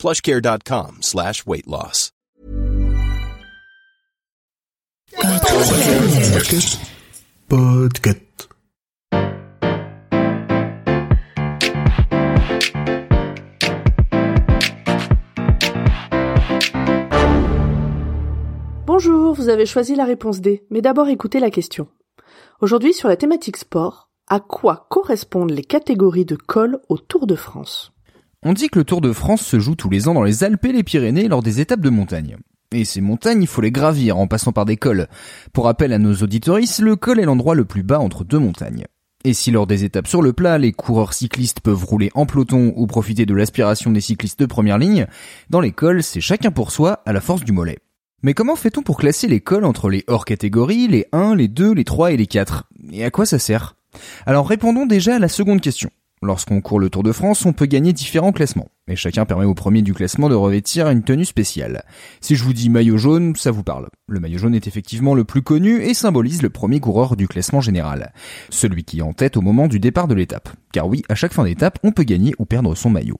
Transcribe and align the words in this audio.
plushcare.com 0.00 1.02
slash 1.02 1.44
weight 1.46 1.66
loss. 1.66 2.10
Podcast. 7.48 8.48
Bonjour, 18.86 19.34
vous 19.34 19.48
avez 19.48 19.66
choisi 19.66 19.94
la 19.94 20.04
réponse 20.04 20.40
D, 20.40 20.64
mais 20.70 20.80
d'abord 20.80 21.08
écoutez 21.08 21.40
la 21.40 21.50
question. 21.50 21.88
Aujourd'hui 22.60 22.94
sur 22.94 23.08
la 23.08 23.16
thématique 23.16 23.58
sport, 23.58 24.08
à 24.28 24.40
quoi 24.40 24.86
correspondent 24.88 25.50
les 25.50 25.64
catégories 25.64 26.24
de 26.24 26.36
col 26.36 26.80
au 26.88 26.96
Tour 26.96 27.26
de 27.26 27.34
France? 27.34 27.92
On 28.42 28.54
dit 28.54 28.68
que 28.68 28.78
le 28.78 28.86
Tour 28.86 29.02
de 29.02 29.12
France 29.12 29.42
se 29.42 29.60
joue 29.60 29.74
tous 29.74 29.90
les 29.90 30.08
ans 30.08 30.14
dans 30.14 30.22
les 30.22 30.44
Alpes 30.44 30.64
et 30.64 30.72
les 30.72 30.82
Pyrénées 30.82 31.28
lors 31.28 31.42
des 31.42 31.60
étapes 31.60 31.82
de 31.82 31.90
montagne. 31.90 32.38
Et 32.72 32.86
ces 32.86 33.02
montagnes, 33.02 33.42
il 33.42 33.46
faut 33.46 33.60
les 33.60 33.70
gravir 33.70 34.16
en 34.16 34.28
passant 34.28 34.52
par 34.52 34.64
des 34.64 34.78
cols. 34.78 35.08
Pour 35.52 35.66
rappel 35.66 35.92
à 35.92 35.98
nos 35.98 36.14
auditoristes, 36.14 36.80
le 36.80 36.96
col 36.96 37.20
est 37.20 37.26
l'endroit 37.26 37.54
le 37.54 37.66
plus 37.66 37.82
bas 37.82 37.98
entre 37.98 38.24
deux 38.24 38.38
montagnes. 38.38 38.86
Et 39.24 39.34
si 39.34 39.50
lors 39.50 39.66
des 39.66 39.84
étapes 39.84 40.06
sur 40.06 40.22
le 40.22 40.32
plat, 40.32 40.56
les 40.56 40.72
coureurs 40.72 41.12
cyclistes 41.12 41.60
peuvent 41.60 41.84
rouler 41.84 42.10
en 42.14 42.24
peloton 42.24 42.72
ou 42.76 42.86
profiter 42.86 43.26
de 43.26 43.34
l'aspiration 43.34 43.90
des 43.90 44.00
cyclistes 44.00 44.40
de 44.40 44.46
première 44.46 44.78
ligne, 44.78 45.06
dans 45.50 45.60
les 45.60 45.72
cols, 45.72 46.02
c'est 46.02 46.22
chacun 46.22 46.50
pour 46.50 46.70
soi 46.70 47.02
à 47.04 47.12
la 47.12 47.20
force 47.20 47.44
du 47.44 47.52
mollet. 47.52 47.80
Mais 48.22 48.32
comment 48.32 48.56
fait-on 48.56 48.82
pour 48.82 48.96
classer 48.96 49.28
les 49.28 49.40
cols 49.40 49.66
entre 49.66 49.90
les 49.90 50.04
hors 50.06 50.24
catégories, 50.24 50.88
les 50.88 51.04
1, 51.12 51.34
les 51.34 51.48
2, 51.48 51.74
les 51.74 51.84
3 51.84 52.12
et 52.12 52.16
les 52.16 52.26
4 52.26 52.70
Et 52.90 53.04
à 53.04 53.10
quoi 53.10 53.26
ça 53.26 53.38
sert? 53.38 53.76
Alors 54.24 54.48
répondons 54.48 54.86
déjà 54.86 55.16
à 55.16 55.18
la 55.18 55.28
seconde 55.28 55.60
question. 55.60 55.90
Lorsqu'on 56.22 56.60
court 56.60 56.78
le 56.78 56.90
Tour 56.90 57.02
de 57.02 57.12
France, 57.12 57.46
on 57.46 57.54
peut 57.54 57.64
gagner 57.64 57.94
différents 57.94 58.32
classements, 58.32 58.68
et 58.88 58.94
chacun 58.94 59.24
permet 59.24 59.46
au 59.46 59.54
premier 59.54 59.80
du 59.80 59.94
classement 59.94 60.28
de 60.28 60.34
revêtir 60.34 60.86
une 60.90 61.02
tenue 61.02 61.24
spéciale. 61.24 61.82
Si 62.20 62.36
je 62.36 62.44
vous 62.44 62.52
dis 62.52 62.68
maillot 62.68 62.98
jaune, 62.98 63.34
ça 63.36 63.50
vous 63.50 63.62
parle. 63.62 63.88
Le 64.06 64.20
maillot 64.20 64.36
jaune 64.36 64.54
est 64.54 64.66
effectivement 64.66 65.14
le 65.14 65.24
plus 65.24 65.40
connu 65.40 65.80
et 65.80 65.94
symbolise 65.94 66.42
le 66.42 66.50
premier 66.50 66.78
coureur 66.78 67.16
du 67.16 67.26
classement 67.26 67.62
général. 67.62 68.12
Celui 68.50 68.84
qui 68.84 68.98
est 68.98 69.02
en 69.02 69.14
tête 69.14 69.38
au 69.38 69.40
moment 69.40 69.66
du 69.66 69.80
départ 69.80 70.08
de 70.08 70.14
l'étape. 70.14 70.50
Car 70.74 70.86
oui, 70.86 71.02
à 71.08 71.14
chaque 71.14 71.32
fin 71.32 71.44
d'étape, 71.44 71.78
on 71.84 71.92
peut 71.92 72.04
gagner 72.04 72.34
ou 72.38 72.44
perdre 72.44 72.74
son 72.74 72.90
maillot. 72.90 73.16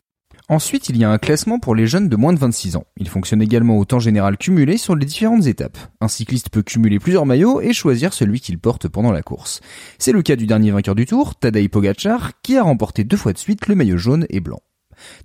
Ensuite, 0.50 0.88
il 0.88 0.96
y 0.96 1.04
a 1.04 1.10
un 1.12 1.18
classement 1.18 1.60
pour 1.60 1.76
les 1.76 1.86
jeunes 1.86 2.08
de 2.08 2.16
moins 2.16 2.32
de 2.32 2.38
26 2.40 2.74
ans. 2.74 2.84
Il 2.96 3.08
fonctionne 3.08 3.40
également 3.40 3.78
au 3.78 3.84
temps 3.84 4.00
général 4.00 4.36
cumulé 4.36 4.78
sur 4.78 4.96
les 4.96 5.06
différentes 5.06 5.46
étapes. 5.46 5.78
Un 6.00 6.08
cycliste 6.08 6.50
peut 6.50 6.64
cumuler 6.64 6.98
plusieurs 6.98 7.24
maillots 7.24 7.60
et 7.60 7.72
choisir 7.72 8.12
celui 8.12 8.40
qu'il 8.40 8.58
porte 8.58 8.88
pendant 8.88 9.12
la 9.12 9.22
course. 9.22 9.60
C'est 10.00 10.10
le 10.10 10.22
cas 10.22 10.34
du 10.34 10.48
dernier 10.48 10.72
vainqueur 10.72 10.96
du 10.96 11.06
tour, 11.06 11.36
Tadej 11.36 11.68
Pogacar, 11.68 12.32
qui 12.42 12.56
a 12.56 12.64
remporté 12.64 13.04
deux 13.04 13.16
fois 13.16 13.32
de 13.32 13.38
suite 13.38 13.68
le 13.68 13.76
maillot 13.76 13.96
jaune 13.96 14.26
et 14.28 14.40
blanc. 14.40 14.58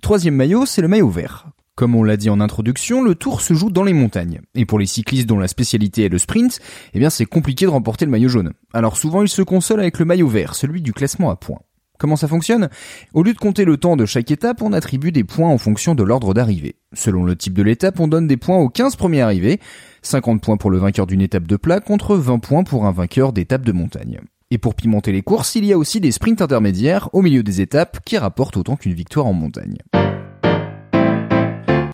Troisième 0.00 0.36
maillot, 0.36 0.64
c'est 0.64 0.80
le 0.80 0.86
maillot 0.86 1.10
vert. 1.10 1.48
Comme 1.74 1.96
on 1.96 2.04
l'a 2.04 2.16
dit 2.16 2.30
en 2.30 2.40
introduction, 2.40 3.02
le 3.02 3.16
tour 3.16 3.40
se 3.40 3.52
joue 3.52 3.70
dans 3.70 3.82
les 3.82 3.94
montagnes. 3.94 4.42
Et 4.54 4.64
pour 4.64 4.78
les 4.78 4.86
cyclistes 4.86 5.26
dont 5.26 5.40
la 5.40 5.48
spécialité 5.48 6.04
est 6.04 6.08
le 6.08 6.18
sprint, 6.18 6.60
eh 6.94 7.00
bien 7.00 7.10
c'est 7.10 7.26
compliqué 7.26 7.64
de 7.64 7.70
remporter 7.70 8.04
le 8.04 8.12
maillot 8.12 8.28
jaune. 8.28 8.52
Alors 8.72 8.96
souvent 8.96 9.22
ils 9.22 9.28
se 9.28 9.42
consolent 9.42 9.80
avec 9.80 9.98
le 9.98 10.04
maillot 10.04 10.28
vert, 10.28 10.54
celui 10.54 10.82
du 10.82 10.92
classement 10.92 11.30
à 11.30 11.36
points. 11.36 11.58
Comment 11.98 12.16
ça 12.16 12.28
fonctionne? 12.28 12.68
Au 13.14 13.22
lieu 13.22 13.32
de 13.32 13.38
compter 13.38 13.64
le 13.64 13.76
temps 13.76 13.96
de 13.96 14.06
chaque 14.06 14.30
étape, 14.30 14.62
on 14.62 14.72
attribue 14.72 15.12
des 15.12 15.24
points 15.24 15.48
en 15.48 15.58
fonction 15.58 15.94
de 15.94 16.02
l'ordre 16.02 16.34
d'arrivée. 16.34 16.76
Selon 16.92 17.24
le 17.24 17.36
type 17.36 17.54
de 17.54 17.62
l'étape, 17.62 18.00
on 18.00 18.08
donne 18.08 18.26
des 18.26 18.36
points 18.36 18.58
aux 18.58 18.68
15 18.68 18.96
premiers 18.96 19.22
arrivés, 19.22 19.60
50 20.02 20.42
points 20.42 20.56
pour 20.56 20.70
le 20.70 20.78
vainqueur 20.78 21.06
d'une 21.06 21.20
étape 21.20 21.46
de 21.46 21.56
plat 21.56 21.80
contre 21.80 22.16
20 22.16 22.38
points 22.38 22.64
pour 22.64 22.86
un 22.86 22.92
vainqueur 22.92 23.32
d'étape 23.32 23.64
de 23.64 23.72
montagne. 23.72 24.20
Et 24.50 24.58
pour 24.58 24.74
pimenter 24.74 25.10
les 25.10 25.22
courses, 25.22 25.56
il 25.56 25.64
y 25.64 25.72
a 25.72 25.78
aussi 25.78 26.00
des 26.00 26.12
sprints 26.12 26.40
intermédiaires 26.40 27.08
au 27.12 27.22
milieu 27.22 27.42
des 27.42 27.60
étapes 27.60 27.98
qui 28.04 28.16
rapportent 28.16 28.56
autant 28.56 28.76
qu'une 28.76 28.94
victoire 28.94 29.26
en 29.26 29.32
montagne. 29.32 29.78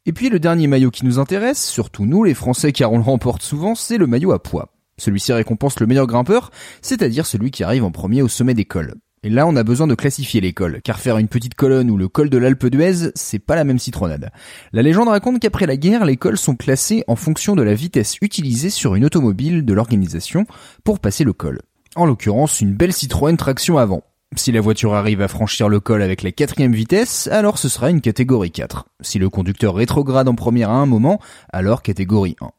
Et 0.04 0.12
puis 0.12 0.28
le 0.28 0.40
dernier 0.40 0.66
maillot 0.66 0.90
qui 0.90 1.06
nous 1.06 1.18
intéresse, 1.18 1.64
surtout 1.64 2.04
nous 2.04 2.24
les 2.24 2.34
Français 2.34 2.72
car 2.72 2.92
on 2.92 2.98
le 2.98 3.04
remporte 3.04 3.42
souvent, 3.42 3.74
c'est 3.74 3.98
le 3.98 4.06
maillot 4.06 4.32
à 4.32 4.42
poids. 4.42 4.74
Celui-ci 4.98 5.32
récompense 5.32 5.80
le 5.80 5.86
meilleur 5.86 6.06
grimpeur, 6.06 6.50
c'est-à-dire 6.82 7.24
celui 7.24 7.50
qui 7.50 7.64
arrive 7.64 7.84
en 7.84 7.90
premier 7.90 8.20
au 8.20 8.28
sommet 8.28 8.54
des 8.54 8.64
cols. 8.64 8.94
Et 9.24 9.30
là, 9.30 9.46
on 9.46 9.54
a 9.54 9.62
besoin 9.62 9.86
de 9.86 9.94
classifier 9.94 10.40
les 10.40 10.52
cols, 10.52 10.80
car 10.82 10.98
faire 10.98 11.16
une 11.16 11.28
petite 11.28 11.54
colonne 11.54 11.90
ou 11.90 11.96
le 11.96 12.08
col 12.08 12.28
de 12.28 12.38
l'Alpe 12.38 12.66
d'Huez, 12.66 13.12
c'est 13.14 13.38
pas 13.38 13.54
la 13.54 13.62
même 13.62 13.78
citronnade. 13.78 14.32
La 14.72 14.82
légende 14.82 15.06
raconte 15.08 15.38
qu'après 15.38 15.66
la 15.66 15.76
guerre, 15.76 16.04
les 16.04 16.16
cols 16.16 16.36
sont 16.36 16.56
classés 16.56 17.04
en 17.06 17.14
fonction 17.14 17.54
de 17.54 17.62
la 17.62 17.74
vitesse 17.74 18.16
utilisée 18.20 18.70
sur 18.70 18.96
une 18.96 19.04
automobile 19.04 19.64
de 19.64 19.72
l'organisation 19.72 20.44
pour 20.82 20.98
passer 20.98 21.22
le 21.22 21.32
col. 21.32 21.60
En 21.94 22.04
l'occurrence, 22.04 22.60
une 22.60 22.74
belle 22.74 22.92
Citroën 22.92 23.36
traction 23.36 23.78
avant. 23.78 24.02
Si 24.34 24.50
la 24.50 24.60
voiture 24.60 24.94
arrive 24.94 25.20
à 25.20 25.28
franchir 25.28 25.68
le 25.68 25.78
col 25.78 26.02
avec 26.02 26.22
la 26.22 26.32
quatrième 26.32 26.72
vitesse, 26.72 27.28
alors 27.28 27.58
ce 27.58 27.68
sera 27.68 27.90
une 27.90 28.00
catégorie 28.00 28.50
4. 28.50 28.86
Si 29.02 29.20
le 29.20 29.28
conducteur 29.28 29.76
rétrograde 29.76 30.26
en 30.26 30.34
première 30.34 30.70
à 30.70 30.76
un 30.76 30.86
moment, 30.86 31.20
alors 31.52 31.82
catégorie 31.82 32.34
1. 32.40 32.50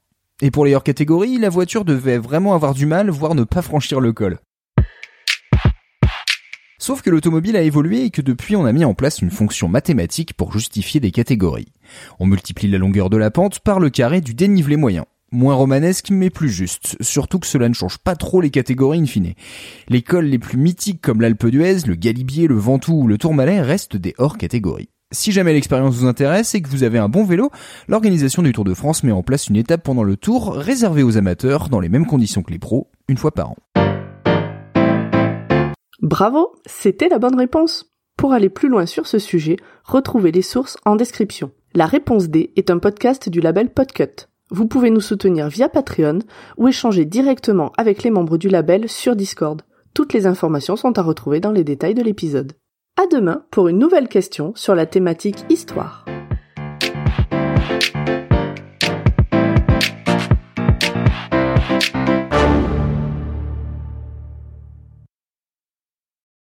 Et 0.44 0.51
pour 0.51 0.66
les 0.66 0.75
hors 0.75 0.84
catégories, 0.84 1.40
la 1.40 1.50
voiture 1.50 1.84
devait 1.84 2.19
vraiment 2.19 2.53
avoir 2.53 2.74
du 2.74 2.85
mal, 2.85 3.09
voire 3.09 3.35
ne 3.35 3.44
pas 3.44 3.62
franchir 3.62 4.00
le 4.00 4.13
col. 4.13 4.40
Sauf 6.83 7.01
que 7.01 7.09
l'automobile 7.09 7.55
a 7.55 7.61
évolué 7.61 8.03
et 8.03 8.09
que 8.09 8.21
depuis 8.21 8.57
on 8.57 8.66
a 8.66 8.73
mis 8.73 8.83
en 8.83 8.94
place 8.94 9.21
une 9.21 9.31
fonction 9.31 9.69
mathématique 9.69 10.33
pour 10.33 10.51
justifier 10.51 10.99
des 10.99 11.11
catégories. 11.11 11.71
On 12.19 12.25
multiplie 12.25 12.67
la 12.67 12.77
longueur 12.77 13.09
de 13.09 13.16
la 13.16 13.31
pente 13.31 13.61
par 13.61 13.79
le 13.79 13.89
carré 13.89 14.19
du 14.19 14.33
dénivelé 14.33 14.75
moyen. 14.75 15.05
Moins 15.31 15.55
romanesque 15.55 16.09
mais 16.11 16.29
plus 16.29 16.49
juste, 16.49 16.97
surtout 16.99 17.39
que 17.39 17.47
cela 17.47 17.69
ne 17.69 17.73
change 17.73 17.99
pas 17.99 18.17
trop 18.17 18.41
les 18.41 18.49
catégories 18.49 18.99
in 18.99 19.05
fine. 19.05 19.31
Les 19.88 20.01
cols 20.01 20.25
les 20.25 20.39
plus 20.39 20.57
mythiques 20.57 20.99
comme 21.01 21.21
l'Alpe 21.21 21.47
d'Huez, 21.47 21.88
le 21.88 21.95
Galibier, 21.95 22.47
le 22.47 22.57
Ventoux 22.57 23.03
ou 23.03 23.07
le 23.07 23.17
Tourmalet 23.17 23.61
restent 23.61 23.95
des 23.95 24.13
hors 24.17 24.38
catégories. 24.38 24.89
Si 25.13 25.31
jamais 25.31 25.53
l'expérience 25.53 25.95
vous 25.95 26.05
intéresse 26.05 26.53
et 26.53 26.61
que 26.61 26.67
vous 26.67 26.83
avez 26.83 27.00
un 27.00 27.07
bon 27.07 27.23
vélo, 27.23 27.50
l'organisation 27.88 28.41
du 28.41 28.51
Tour 28.51 28.65
de 28.65 28.73
France 28.73 29.03
met 29.03 29.13
en 29.13 29.23
place 29.23 29.47
une 29.47 29.55
étape 29.55 29.83
pendant 29.83 30.03
le 30.03 30.17
tour 30.17 30.53
réservée 30.53 31.03
aux 31.03 31.15
amateurs 31.15 31.69
dans 31.69 31.79
les 31.79 31.88
mêmes 31.88 32.07
conditions 32.07 32.44
que 32.44 32.51
les 32.51 32.59
pros, 32.59 32.91
une 33.07 33.15
fois 33.15 33.31
par 33.31 33.51
an. 33.51 33.82
Bravo, 36.03 36.52
c'était 36.66 37.08
la 37.08 37.18
bonne 37.18 37.38
réponse. 37.38 37.94
Pour 38.18 38.34
aller 38.34 38.50
plus 38.50 38.68
loin 38.68 38.86
sur 38.86 39.08
ce 39.08 39.19
sujet, 39.19 39.56
retrouvez 39.86 40.34
les 40.34 40.41
sources 40.41 40.78
en 40.84 40.97
description. 40.97 41.52
La 41.74 41.86
réponse 41.86 42.28
D 42.28 42.52
est 42.58 42.69
un 42.69 42.78
podcast 42.78 43.30
du 43.30 43.40
label 43.40 43.72
Podcut. 43.72 44.28
Vous 44.52 44.68
pouvez 44.68 44.90
nous 44.90 45.00
soutenir 45.00 45.47
via 45.47 45.69
Patreon 45.69 46.19
ou 46.58 46.68
échanger 46.68 47.06
directement 47.06 47.72
avec 47.78 48.03
les 48.03 48.12
membres 48.12 48.38
du 48.38 48.50
label 48.50 48.90
sur 48.90 49.16
Discord. 49.16 49.62
Toutes 49.94 50.12
les 50.12 50.28
informations 50.28 50.75
sont 50.75 51.00
à 51.00 51.02
retrouver 51.02 51.40
dans 51.40 51.53
les 51.53 51.63
détails 51.63 51.96
de 51.96 52.03
l'épisode. 52.03 52.52
À 53.02 53.08
demain 53.08 53.46
pour 53.50 53.69
une 53.69 53.80
nouvelle 53.80 54.09
question 54.09 54.52
sur 54.56 54.75
la 54.75 54.86
thématique 54.86 55.46
histoire. 55.50 56.03